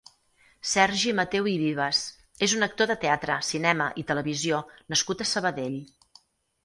[0.69, 1.99] Sergi Mateu i Vives
[2.47, 4.63] és un actor de teatre, cinema i televisió
[4.95, 5.81] nascut a Sabadell.